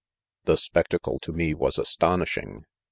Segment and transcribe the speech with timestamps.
[0.45, 2.65] The spectacle to me was astonishing.